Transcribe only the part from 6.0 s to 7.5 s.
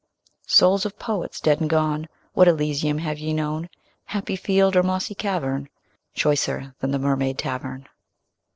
Choicer than the Mermaid